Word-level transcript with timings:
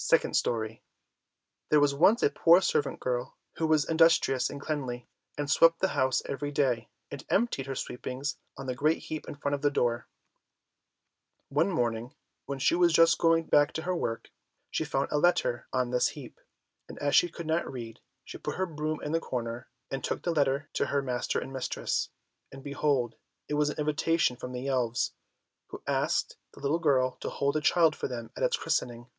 SECOND 0.00 0.34
STORY 0.36 0.80
There 1.70 1.80
was 1.80 1.92
once 1.92 2.22
a 2.22 2.30
poor 2.30 2.60
servant 2.60 3.00
girl, 3.00 3.36
who 3.56 3.66
was 3.66 3.84
industrious 3.84 4.48
and 4.48 4.60
cleanly, 4.60 5.08
and 5.36 5.50
swept 5.50 5.80
the 5.80 5.88
house 5.88 6.22
every 6.28 6.52
day, 6.52 6.88
and 7.10 7.24
emptied 7.28 7.66
her 7.66 7.74
sweepings 7.74 8.36
on 8.56 8.66
the 8.66 8.76
great 8.76 8.98
heap 9.00 9.26
in 9.26 9.34
front 9.34 9.56
of 9.56 9.60
the 9.62 9.72
door. 9.72 10.06
One 11.48 11.68
morning 11.68 12.14
when 12.46 12.60
she 12.60 12.76
was 12.76 12.92
just 12.92 13.18
going 13.18 13.46
back 13.48 13.72
to 13.72 13.82
her 13.82 13.94
work, 13.96 14.30
she 14.70 14.84
found 14.84 15.08
a 15.10 15.18
letter 15.18 15.66
on 15.72 15.90
this 15.90 16.06
heap, 16.10 16.40
and 16.88 16.96
as 17.00 17.16
she 17.16 17.28
could 17.28 17.46
not 17.48 17.68
read, 17.70 17.98
she 18.24 18.38
put 18.38 18.54
her 18.54 18.66
broom 18.66 19.00
in 19.02 19.10
the 19.10 19.18
corner, 19.20 19.68
and 19.90 20.04
took 20.04 20.22
the 20.22 20.30
letter 20.32 20.70
to 20.74 20.86
her 20.86 21.02
master 21.02 21.40
and 21.40 21.52
mistress, 21.52 22.08
and 22.52 22.62
behold 22.62 23.16
it 23.48 23.54
was 23.54 23.70
an 23.70 23.78
invitation 23.78 24.36
from 24.36 24.52
the 24.52 24.68
elves, 24.68 25.12
who 25.70 25.82
asked 25.88 26.36
the 26.54 26.78
girl 26.78 27.16
to 27.18 27.28
hold 27.30 27.56
a 27.56 27.60
child 27.60 27.96
for 27.96 28.06
them 28.06 28.30
at 28.36 28.44
its 28.44 28.56
christening. 28.56 29.10